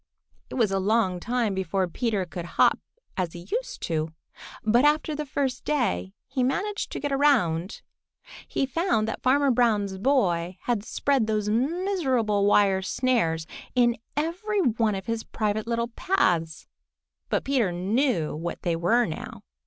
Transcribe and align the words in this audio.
It 0.49 0.55
was 0.55 0.71
a 0.71 0.79
long 0.79 1.19
time 1.19 1.53
before 1.53 1.87
Peter 1.87 2.25
could 2.25 2.45
hop 2.57 2.79
as 3.17 3.33
he 3.33 3.47
used 3.51 3.83
to, 3.83 4.09
but 4.63 4.83
after 4.83 5.13
the 5.13 5.27
first 5.27 5.63
day 5.63 6.15
he 6.25 6.41
managed 6.41 6.91
to 6.93 6.99
get 6.99 7.11
around. 7.11 7.83
He 8.47 8.65
found 8.65 9.07
that 9.07 9.21
Farmer 9.21 9.51
Brown's 9.51 9.99
boy 9.99 10.57
had 10.61 10.83
spread 10.83 11.27
those 11.27 11.49
miserable 11.49 12.47
wire 12.47 12.81
snares 12.81 13.45
in 13.75 13.95
every 14.17 14.61
one 14.61 14.95
of 14.95 15.05
his 15.05 15.23
private 15.23 15.67
little 15.67 15.89
paths. 15.89 16.67
But 17.29 17.43
Peter 17.43 17.71
knew 17.71 18.35
what 18.35 18.63
they 18.63 18.75
were 18.75 19.05
now. 19.05 19.43